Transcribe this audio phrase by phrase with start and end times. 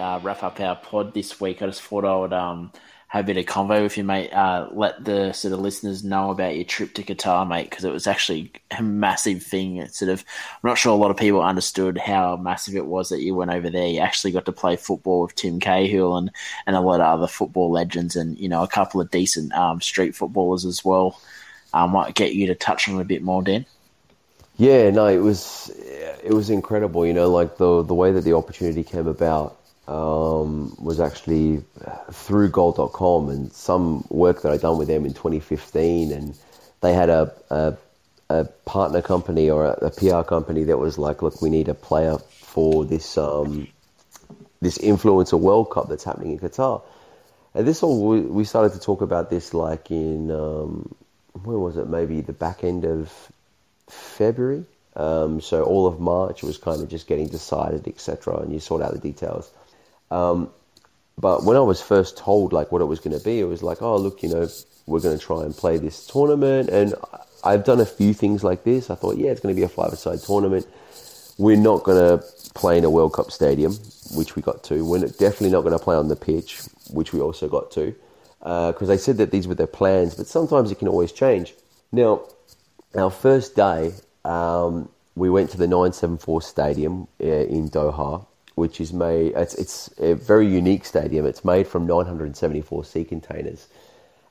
[0.00, 2.72] uh, wrap up our pod this week, I just thought I would um,
[3.10, 4.32] have a bit of convo with you, mate.
[4.32, 7.92] Uh, let the sort of listeners know about your trip to Qatar, mate, because it
[7.92, 9.86] was actually a massive thing.
[9.88, 10.24] Sort of,
[10.62, 13.50] I'm not sure a lot of people understood how massive it was that you went
[13.50, 13.88] over there.
[13.88, 16.30] You actually got to play football with Tim Cahill and,
[16.66, 19.80] and a lot of other football legends, and you know a couple of decent um,
[19.80, 21.20] street footballers as well.
[21.74, 23.66] I um, might get you to touch on a bit more, Dan.
[24.56, 25.72] Yeah, no, it was
[26.22, 27.06] it was incredible.
[27.06, 29.59] You know, like the the way that the opportunity came about
[29.90, 31.64] um, was actually
[32.12, 36.12] through goal.com and some work that I'd done with them in 2015.
[36.12, 36.38] And
[36.80, 37.74] they had a, a,
[38.28, 41.74] a partner company or a, a, PR company that was like, look, we need a
[41.74, 43.66] player for this, um,
[44.60, 46.82] this influencer World Cup that's happening in Qatar.
[47.52, 50.94] And this all, we started to talk about this like in, um,
[51.42, 51.88] where was it?
[51.88, 53.12] Maybe the back end of
[53.88, 54.64] February.
[54.94, 58.36] Um, so all of March was kind of just getting decided, etc.
[58.36, 59.50] And you sort out the details.
[60.10, 60.50] Um,
[61.18, 63.62] but when I was first told like what it was going to be, it was
[63.62, 64.48] like, oh look, you know,
[64.86, 66.94] we're going to try and play this tournament, and
[67.44, 68.90] I've done a few things like this.
[68.90, 70.66] I thought, yeah, it's going to be a five-a-side tournament.
[71.38, 73.72] We're not going to play in a World Cup stadium,
[74.14, 74.84] which we got to.
[74.84, 77.94] We're definitely not going to play on the pitch, which we also got to,
[78.40, 80.14] because uh, they said that these were their plans.
[80.14, 81.54] But sometimes it can always change.
[81.92, 82.22] Now,
[82.94, 88.92] our first day, um, we went to the 974 Stadium uh, in Doha, which is
[88.92, 89.32] made.
[89.36, 91.26] It's it's a very unique stadium.
[91.26, 93.68] It's made from 974 sea containers,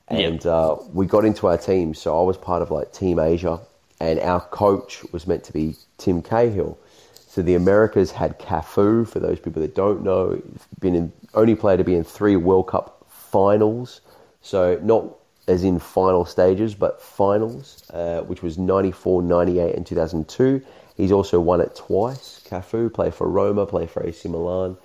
[0.08, 1.94] and uh, we got into our team.
[1.94, 3.60] So I was part of like Team Asia,
[4.00, 6.78] and our coach was meant to be Tim Cahill.
[7.14, 9.06] So the Americas had Cafu.
[9.06, 10.42] For those people that don't know,
[10.80, 14.00] been in, only player to be in three World Cup finals.
[14.42, 20.62] So not as in final stages, but finals, uh, which was 94, 98, and 2002.
[21.00, 22.42] He's also won it twice.
[22.46, 24.76] Cafu played for Roma, played for AC Milan.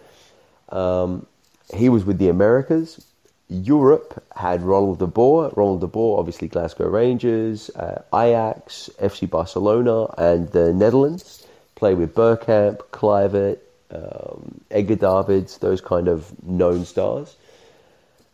[0.69, 1.25] Um,
[1.73, 3.05] he was with the Americas.
[3.49, 5.51] Europe had Ronald de Boer.
[5.57, 11.45] Ronald de Boer, obviously Glasgow Rangers, uh, Ajax, FC Barcelona, and the Netherlands.
[11.75, 13.59] Played with Bergkamp, Kluivert,
[13.91, 17.35] um, Edgar Davids, those kind of known stars.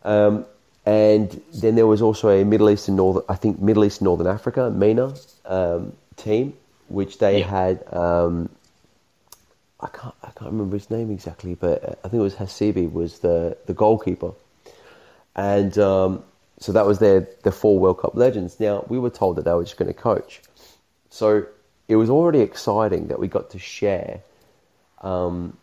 [0.03, 0.45] Um,
[0.85, 4.27] and then there was also a Middle East and Northern, I think Middle East Northern
[4.27, 5.15] Africa, MENA
[5.45, 6.53] um, team
[6.91, 7.47] which they yeah.
[7.47, 7.93] had.
[7.93, 8.49] Um,
[9.79, 13.19] I can't I can't remember his name exactly, but I think it was Hasibi was
[13.19, 14.33] the the goalkeeper,
[15.35, 16.23] and um,
[16.59, 18.59] so that was their the four World Cup legends.
[18.59, 20.41] Now we were told that they were just going to coach,
[21.09, 21.45] so
[21.87, 24.21] it was already exciting that we got to share.
[25.01, 25.57] Um,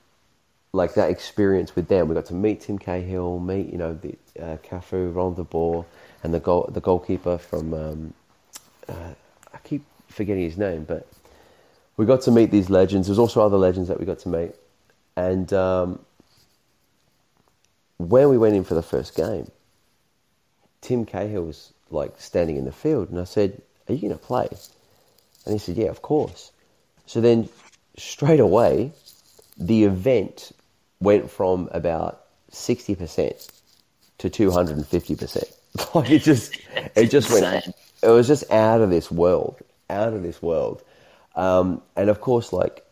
[0.73, 4.17] like that experience with them, we got to meet Tim Cahill, meet you know the
[4.39, 5.87] uh, Cafu, Ron de Boer,
[6.25, 8.15] and the goal the goalkeeper from um,
[8.89, 9.15] uh,
[9.55, 11.07] I keep forgetting his name, but
[11.99, 13.09] we got to meet these legends.
[13.09, 14.53] There's also other legends that we got to meet.
[15.17, 15.99] And um,
[17.99, 19.51] when we went in for the first game,
[20.81, 24.19] Tim Cahill was like standing in the field, and I said, "Are you going to
[24.19, 24.49] play?"
[25.45, 26.53] And he said, "Yeah, of course."
[27.07, 27.49] So then,
[27.97, 28.93] straight away,
[29.59, 30.53] the event
[31.01, 33.49] went from about sixty percent
[34.19, 35.49] to two hundred and fifty percent.
[35.95, 36.57] Like it just,
[36.97, 37.67] it just went.
[38.03, 39.59] It was just out of this world,
[39.91, 40.83] out of this world.
[41.39, 42.85] Um, and of course, like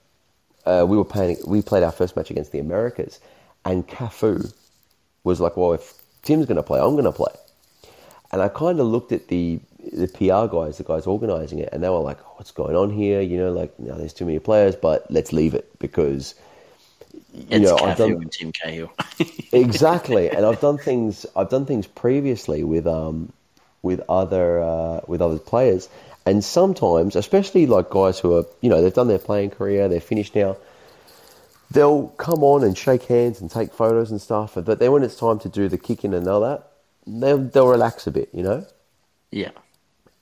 [0.64, 3.18] uh, we were playing, we played our first match against the Americas,
[3.64, 4.54] and Cafu
[5.24, 7.34] was like, "Well, if Tim's going to play, I'm going to play."
[8.30, 9.58] And I kind of looked at the
[9.92, 12.90] the PR guys, the guys organising it, and they were like, oh, "What's going on
[12.90, 16.36] here?" You know, like, no, there's too many players, but let's leave it because
[17.34, 18.92] you it's know Cafu I've done and Tim Cahill
[19.52, 21.26] exactly, and I've done things.
[21.34, 23.32] I've done things previously with um
[23.82, 25.88] with other uh, with other players,
[26.26, 30.00] and sometimes, especially like guys who are, you know, they've done their playing career, they're
[30.00, 30.56] finished now,
[31.70, 34.54] they'll come on and shake hands and take photos and stuff.
[34.56, 36.68] But then when it's time to do the kicking and all that,
[37.06, 38.66] they'll, they'll relax a bit, you know?
[39.30, 39.52] Yeah.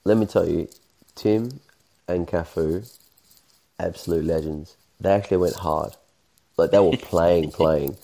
[0.03, 0.69] Let me tell you,
[1.15, 1.59] Tim
[2.07, 2.87] and Cafu,
[3.79, 4.75] absolute legends.
[4.99, 5.95] They actually went hard.
[6.57, 7.97] Like they were playing, playing.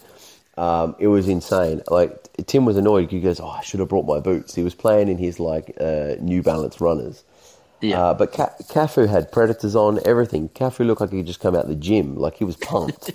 [0.57, 1.81] Um, it was insane.
[1.87, 3.11] Like Tim was annoyed.
[3.11, 5.77] He goes, "Oh, I should have brought my boots." He was playing in his like
[5.79, 7.23] uh, New Balance runners,
[7.81, 8.01] yeah.
[8.01, 10.49] Uh, but Ka- Cafu had predators on, everything.
[10.49, 13.11] Cafu looked like he just come out the gym, like he was pumped.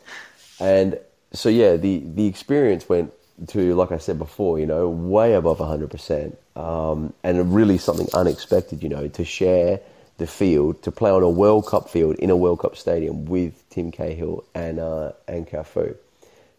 [0.60, 0.98] and
[1.32, 3.12] so, yeah, the, the experience went
[3.48, 6.36] to, like I said before, you know, way above 100%.
[6.56, 9.80] Um, and really something unexpected, you know, to share
[10.18, 13.68] the field, to play on a World Cup field in a World Cup stadium with
[13.70, 15.96] Tim Cahill and, uh, and Cafu.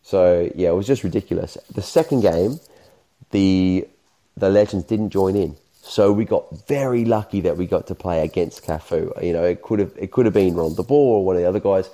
[0.03, 1.57] So, yeah, it was just ridiculous.
[1.73, 2.59] The second game,
[3.31, 3.87] the,
[4.35, 5.55] the legends didn't join in.
[5.87, 9.23] So we got very lucky that we got to play against Cafu.
[9.23, 11.41] You know, it could have it could have been Ron de Boer or one of
[11.43, 11.89] the other guys,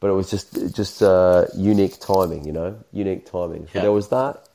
[0.00, 3.64] but it was just just uh, unique timing, you know, unique timing.
[3.72, 3.82] So Yeah.
[3.82, 4.46] there was that,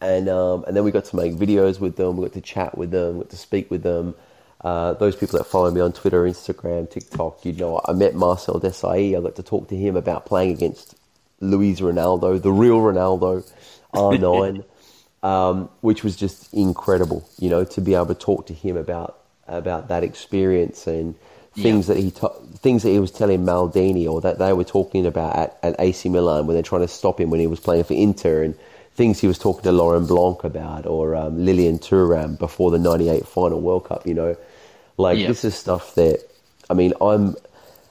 [0.00, 2.16] and um, and then we got to make videos with them.
[2.18, 3.14] We got to chat with them.
[3.18, 4.14] We got to speak with them.
[4.60, 8.60] Uh, those people that follow me on Twitter, Instagram, TikTok, you know, I met Marcel
[8.60, 9.16] Desailly.
[9.16, 10.96] I got to talk to him about playing against
[11.40, 13.48] Luis Ronaldo, the real Ronaldo,
[13.94, 14.64] R9,
[15.22, 17.28] um, which was just incredible.
[17.38, 21.14] You know, to be able to talk to him about about that experience and
[21.54, 25.06] things that he ta- things that he was telling Maldini or that they were talking
[25.06, 27.82] about at, at AC Milan when they're trying to stop him when he was playing
[27.84, 28.54] for Inter and
[28.94, 33.26] things he was talking to Laurent Blanc about or um, Lilian Thuram before the 98
[33.26, 34.36] final World Cup, you know.
[34.98, 35.28] Like Yeah.
[35.28, 36.20] this is stuff that
[36.70, 37.34] I mean, I'm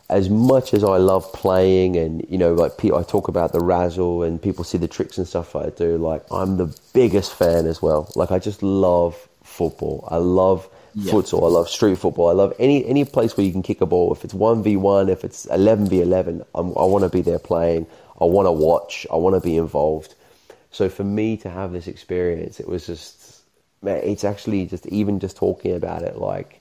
[0.09, 4.24] as much as I love playing and you know like I talk about the razzle
[4.24, 7.81] and people see the tricks and stuff I do like I'm the biggest fan as
[7.81, 8.09] well.
[8.15, 10.07] Like I just love football.
[10.09, 11.12] I love Yeah.
[11.12, 11.44] futsal.
[11.44, 12.30] I love street football.
[12.30, 14.13] I love any any place where you can kick a ball.
[14.13, 17.86] If it's 1v1 if it's 11v11 I'm, I want to be there playing.
[18.21, 19.06] I want to watch.
[19.12, 20.15] I want to be involved.
[20.71, 23.42] So for me to have this experience it was just
[23.81, 26.56] man it's actually just even just talking about it like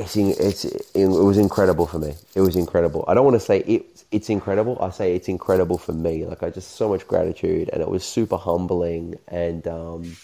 [0.00, 2.14] it's in, it's it was incredible for me.
[2.34, 3.04] It was incredible.
[3.06, 4.78] I don't want to say it it's incredible.
[4.80, 6.24] I say it's incredible for me.
[6.24, 9.16] Like I just so much gratitude, and it was super humbling.
[9.28, 10.16] And um,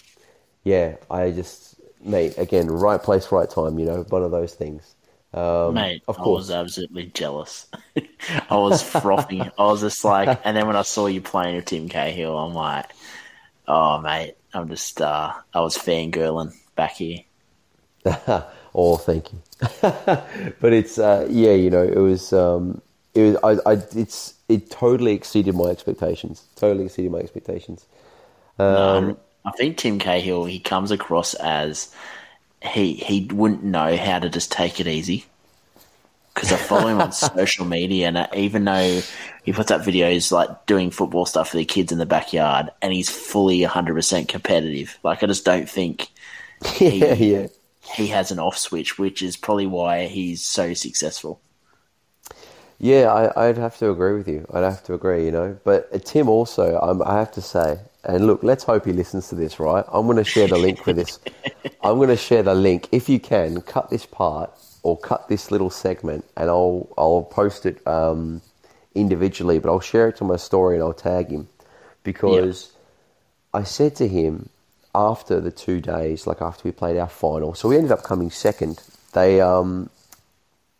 [0.63, 3.79] yeah, I just mate again right place, right time.
[3.79, 4.95] You know, one of those things.
[5.33, 6.49] Um, Mate, of course.
[6.49, 7.67] I was absolutely jealous.
[8.49, 9.41] I was frothing.
[9.41, 12.53] I was just like, and then when I saw you playing with Tim Cahill, I'm
[12.53, 12.91] like,
[13.67, 17.19] oh, mate, I'm just, uh, I was fangirling back here.
[18.77, 19.41] oh, thank you.
[19.81, 22.81] but it's uh, yeah, you know, it was um,
[23.13, 26.45] it was I, I it's it totally exceeded my expectations.
[26.55, 27.85] Totally exceeded my expectations.
[28.59, 31.93] Um, I think Tim Cahill, he comes across as
[32.61, 35.25] he he wouldn't know how to just take it easy.
[36.33, 39.01] Because I follow him on social media, and uh, even though
[39.43, 42.93] he puts up videos like doing football stuff for the kids in the backyard, and
[42.93, 44.99] he's fully 100% competitive.
[45.01, 46.11] Like, I just don't think
[46.79, 47.47] yeah, yeah.
[47.95, 51.41] He has an off switch, which is probably why he's so successful.
[52.79, 54.45] Yeah, I, I'd have to agree with you.
[54.53, 55.57] I'd have to agree, you know.
[55.63, 59.29] But uh, Tim also, um, I have to say, and look, let's hope he listens
[59.29, 59.83] to this, right?
[59.91, 61.19] I'm going to share the link for this.
[61.83, 62.87] I'm going to share the link.
[62.91, 64.51] If you can, cut this part
[64.83, 68.41] or cut this little segment, and I'll I'll post it um,
[68.93, 69.57] individually.
[69.57, 71.47] But I'll share it to my story and I'll tag him
[72.03, 72.71] because
[73.53, 74.49] I said to him
[74.97, 78.31] after the two days, like after we played our final, so we ended up coming
[78.31, 78.81] second.
[79.13, 79.89] They um,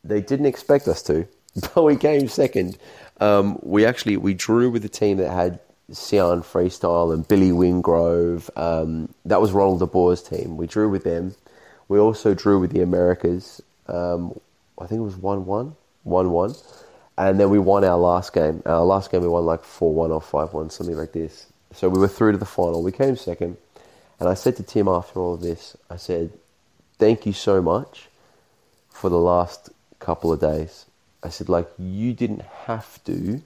[0.04, 1.28] they didn't expect us to,
[1.76, 2.78] but we came second.
[3.20, 5.60] Um, we actually we drew with the team that had
[5.92, 8.50] Sian Freestyle and Billy Wingrove.
[8.58, 10.58] Um, that was Ronald De Boer's team.
[10.58, 11.36] We drew with them.
[11.88, 13.62] We also drew with the Americas.
[13.88, 14.38] Um,
[14.80, 16.56] I think it was one one, one one,
[17.20, 18.64] and then we won our last game.
[18.66, 21.46] Our last game we won like four one or five one, something like this.
[21.74, 22.82] So we were through to the final.
[22.82, 23.58] We came second,
[24.20, 26.32] and I said to Tim after all of this, I said,
[26.98, 28.08] "Thank you so much
[28.90, 29.70] for the last
[30.00, 30.86] couple of days."
[31.24, 33.42] I said, "Like you didn't have to."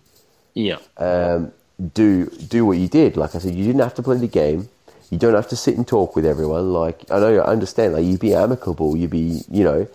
[0.53, 0.79] Yeah.
[0.97, 1.53] um,
[1.93, 3.17] do do what you did.
[3.17, 4.69] Like I said, you didn't have to play the game.
[5.09, 6.71] You don't have to sit and talk with everyone.
[6.73, 7.93] Like I know, I understand.
[7.93, 8.95] Like you'd be amicable.
[8.95, 9.87] You'd be, you know,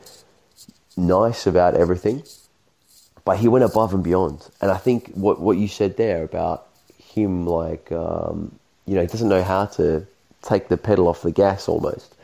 [0.97, 2.23] nice about everything.
[3.25, 4.49] But he went above and beyond.
[4.61, 6.66] And I think what what you said there about
[6.99, 10.06] him, like, um, you know, he doesn't know how to
[10.46, 12.14] take the pedal off the gas almost.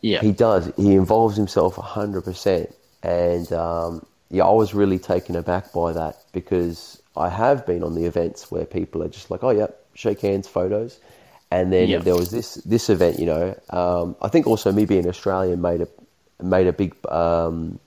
[0.00, 0.20] Yeah.
[0.20, 0.72] He does.
[0.76, 2.72] He involves himself 100%.
[3.02, 7.94] And um, yeah, I was really taken aback by that because I have been on
[7.94, 11.00] the events where people are just like, oh, yeah, shake hands, photos.
[11.50, 13.58] And then there was this this event, you know.
[13.70, 15.88] Um, I think also me being Australian made a
[16.42, 17.80] made a big um,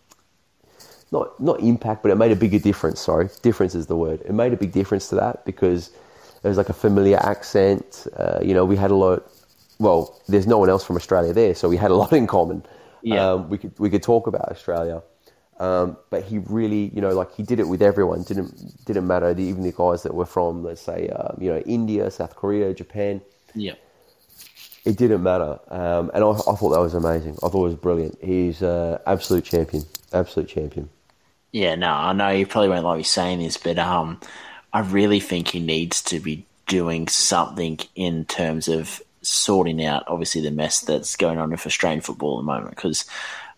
[1.11, 3.01] not not impact, but it made a bigger difference.
[3.01, 4.21] Sorry, difference is the word.
[4.21, 5.91] It made a big difference to that because
[6.41, 8.07] there was like a familiar accent.
[8.17, 9.29] Uh, you know, we had a lot.
[9.81, 12.63] Well, there's no one else from Australia there, so we had a lot in common.
[13.01, 13.31] Yeah.
[13.31, 15.01] Um, we could we could talk about Australia,
[15.59, 18.23] um, but he really, you know, like he did it with everyone.
[18.23, 19.29] Didn't didn't matter.
[19.37, 23.21] Even the guys that were from, let's say, um, you know, India, South Korea, Japan
[23.55, 23.73] Yeah.
[24.85, 25.59] it didn't matter.
[25.69, 27.33] Um, and I, I thought that was amazing.
[27.43, 28.17] I thought it was brilliant.
[28.23, 29.83] He's uh, absolute champion.
[30.13, 30.89] Absolute champion.
[31.51, 34.19] Yeah, no, I know you probably won't like me saying this, but um,
[34.73, 40.41] I really think he needs to be doing something in terms of sorting out, obviously,
[40.41, 42.75] the mess that's going on with Australian football at the moment.
[42.75, 43.05] Because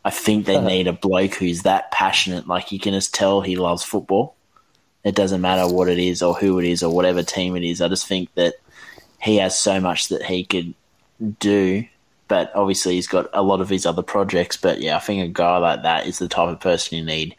[0.05, 2.47] I think they need a bloke who's that passionate.
[2.47, 4.35] Like you can just tell he loves football.
[5.03, 7.81] It doesn't matter what it is or who it is or whatever team it is.
[7.81, 8.55] I just think that
[9.21, 10.73] he has so much that he could
[11.39, 11.85] do.
[12.29, 14.57] But obviously, he's got a lot of his other projects.
[14.57, 17.35] But yeah, I think a guy like that is the type of person you need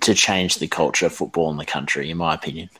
[0.00, 2.70] to change the culture of football in the country, in my opinion.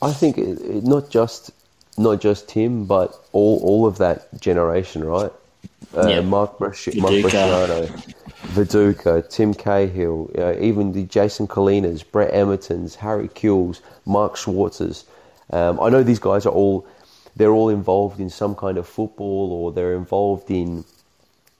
[0.00, 0.38] I think
[0.84, 1.50] not just
[1.98, 5.32] not just him, but all all of that generation, right?
[5.96, 6.20] Uh, Yeah.
[6.20, 7.22] Mark Mark Viduka.
[7.22, 8.14] Bresciano,
[8.54, 15.04] Viduka, Tim Cahill, you know, even the Jason Culinas, Brett Emertons, Harry Kewells, Mark Schwarzers.
[15.50, 16.86] Um, I know these guys are all
[17.36, 20.84] they're all involved in some kind of football, or they're involved in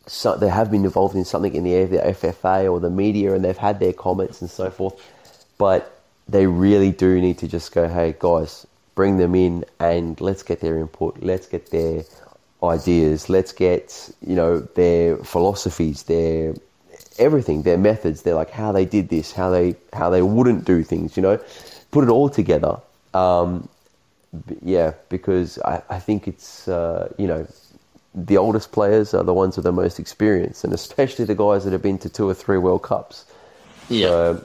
[0.07, 3.57] so, they have been involved in something in the FFA or the media, and they've
[3.57, 4.95] had their comments and so forth.
[5.59, 8.67] But they really do need to just go, hey guys,
[8.99, 12.03] bring them in and let's get their input, let's get their
[12.65, 16.57] ideas, let's get you know their philosophies, their
[17.17, 20.83] everything, their methods, their like how they did this, how they how they wouldn't do
[20.83, 21.39] things, you know,
[21.93, 22.75] put it all together.
[23.15, 23.69] Um,
[24.63, 27.47] yeah, because I, I think it's uh, you know
[28.17, 31.73] the oldest players are the ones with the most experience, and especially the guys that
[31.73, 33.27] have been to two or three World Cups.
[33.89, 34.09] Yeah.
[34.09, 34.45] So,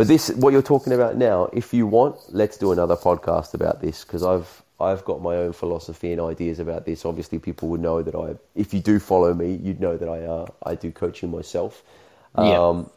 [0.00, 3.82] but this, what you're talking about now, if you want, let's do another podcast about
[3.82, 7.04] this because I've I've got my own philosophy and ideas about this.
[7.04, 10.22] Obviously, people would know that I, if you do follow me, you'd know that I
[10.22, 11.82] uh, I do coaching myself.
[12.38, 12.58] Yeah.
[12.58, 12.88] Um,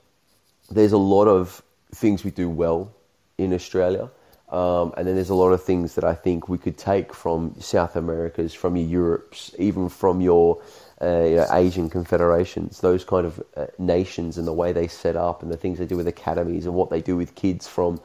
[0.71, 1.61] there's a lot of
[1.93, 2.93] things we do well
[3.37, 4.09] in Australia.
[4.47, 7.55] Um, and then there's a lot of things that I think we could take from
[7.59, 10.61] South America's, from your Europe's, even from your
[11.03, 15.17] uh, you know, Asian confederations, those kind of uh, nations and the way they set
[15.17, 17.99] up and the things they do with academies and what they do with kids from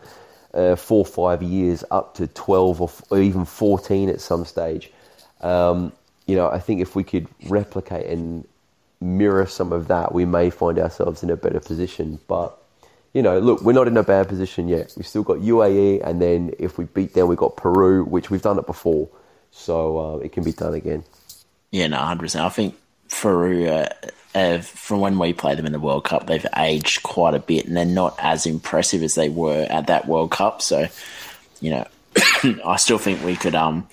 [0.53, 4.91] uh, four, five years up to 12 or, f- or even 14 at some stage.
[5.43, 5.93] Um,
[6.27, 8.45] you know, I think if we could replicate and
[9.01, 12.19] mirror some of that, we may find ourselves in a better position.
[12.27, 12.59] But
[13.15, 14.93] you know, look, we're not in a bad position yet.
[14.97, 18.43] We've still got UAE, and then if we beat them, we've got Peru, which we've
[18.43, 19.09] done it before,
[19.51, 21.05] so uh, it can be done again.
[21.71, 22.45] Yeah, no, hundred percent.
[22.45, 22.77] I think
[23.11, 23.89] Peru, uh,
[24.35, 27.67] uh, from when we played them in the World Cup, they've aged quite a bit,
[27.67, 30.63] and they're not as impressive as they were at that World Cup.
[30.63, 30.87] So,
[31.61, 31.87] you know,
[32.65, 33.89] I still think we could um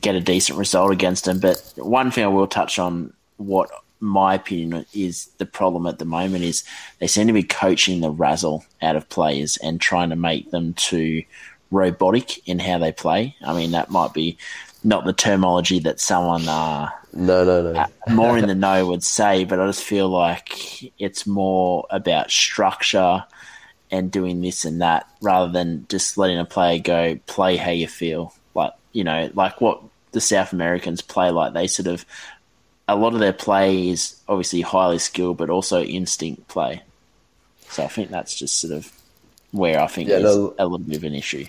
[0.00, 1.40] get a decent result against them.
[1.40, 3.70] But one thing I will touch on, what
[4.00, 6.64] my opinion is the problem at the moment is
[6.98, 10.74] they seem to be coaching the razzle out of players and trying to make them
[10.74, 11.24] too
[11.70, 13.36] robotic in how they play.
[13.42, 14.38] I mean, that might be
[14.84, 17.80] not the terminology that someone uh, No, no, no.
[17.80, 22.30] Uh, more in the know would say, but I just feel like it's more about
[22.30, 23.24] structure
[23.90, 27.88] and doing this and that rather than just letting a player go play how you
[27.88, 28.34] feel.
[28.54, 29.80] Like, you know, like what
[30.12, 31.54] the South Americans play like.
[31.54, 32.04] They sort of,
[32.86, 36.82] a lot of their play is obviously highly skilled, but also instinct play.
[37.70, 38.92] So I think that's just sort of
[39.52, 41.46] where I think Yeah, there's no- a little bit of an issue.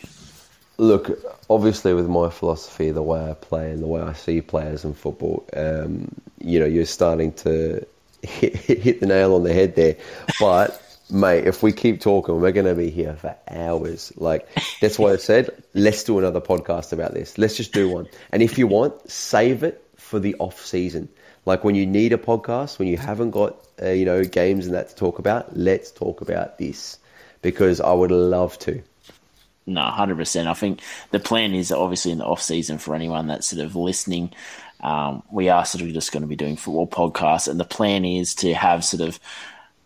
[0.80, 4.86] Look, obviously, with my philosophy, the way I play and the way I see players
[4.86, 7.86] in football, um, you know, you're starting to
[8.24, 9.98] hit, hit the nail on the head there.
[10.40, 10.82] But,
[11.12, 14.14] mate, if we keep talking, we're going to be here for hours.
[14.16, 14.48] Like,
[14.80, 17.38] that's why I said, let's do another podcast about this.
[17.38, 18.08] Let's just do one.
[18.32, 21.10] And if you want, save it for the off season.
[21.46, 24.76] Like, when you need a podcast, when you haven't got, uh, you know, games and
[24.76, 26.98] that to talk about, let's talk about this
[27.42, 28.82] because I would love to.
[29.70, 30.48] No, hundred percent.
[30.48, 33.76] I think the plan is obviously in the off season for anyone that's sort of
[33.76, 34.32] listening.
[34.82, 38.04] Um, we are sort of just going to be doing football podcasts, and the plan
[38.04, 39.20] is to have sort of.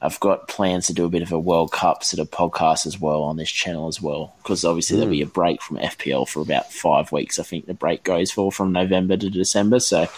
[0.02, 3.00] I've got plans to do a bit of a World Cup sort of podcast as
[3.00, 6.42] well on this channel as well, because obviously there'll be a break from FPL for
[6.42, 7.40] about five weeks.
[7.40, 9.80] I think the break goes for from November to December.
[9.80, 10.10] So,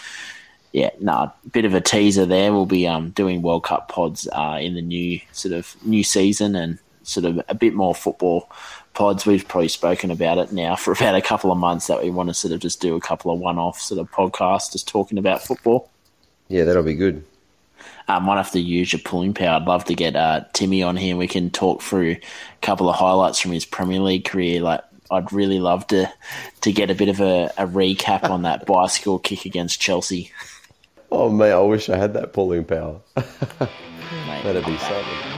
[0.72, 2.52] yeah, no, bit of a teaser there.
[2.52, 6.56] We'll be um, doing World Cup pods uh, in the new sort of new season
[6.56, 8.50] and sort of a bit more football
[8.96, 9.24] pods.
[9.24, 12.28] We've probably spoken about it now for about a couple of months that we want
[12.30, 15.42] to sort of just do a couple of one-off sort of podcasts just talking about
[15.42, 15.90] football.
[16.48, 17.24] Yeah, that'll be good.
[18.08, 19.60] I might have to use your pulling power.
[19.60, 21.16] I'd love to get uh, Timmy on here.
[21.16, 22.20] We can talk through a
[22.62, 24.60] couple of highlights from his Premier League career.
[24.60, 26.12] Like, I'd really love to
[26.62, 30.32] to get a bit of a, a recap on that bicycle kick against Chelsea.
[31.10, 33.00] Oh mate, I wish I had that pulling power.
[33.16, 34.42] Mate.
[34.44, 35.35] That'd be something.